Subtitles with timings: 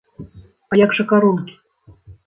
[0.73, 1.53] А як жа карункі?